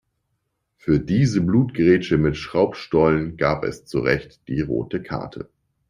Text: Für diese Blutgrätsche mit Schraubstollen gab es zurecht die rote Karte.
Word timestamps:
Für 0.77 0.99
diese 0.99 1.41
Blutgrätsche 1.41 2.17
mit 2.17 2.35
Schraubstollen 2.35 3.37
gab 3.37 3.63
es 3.63 3.85
zurecht 3.85 4.41
die 4.47 4.61
rote 4.61 5.03
Karte. 5.03 5.51